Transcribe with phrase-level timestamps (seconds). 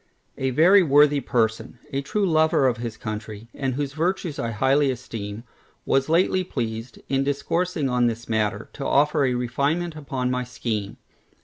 [0.39, 4.89] A very worthy person, a true lover of his country, and whose virtues I highly
[4.89, 5.43] esteem,
[5.85, 10.97] was lately pleased in discoursing on this matter, to offer a refinement upon my scheme.